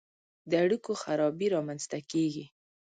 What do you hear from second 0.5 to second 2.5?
اړیکو خرابي رامنځته کیږي.